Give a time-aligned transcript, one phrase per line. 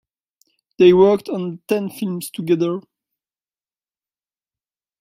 [0.79, 2.81] They worked on ten films together.